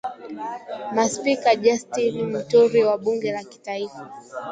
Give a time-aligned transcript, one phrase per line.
[0.95, 4.09] Maspika Justine Muturi wa bunge la kitaifa